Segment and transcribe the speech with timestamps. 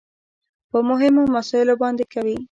[0.69, 2.35] په مهمو مسايلو باندې کوي.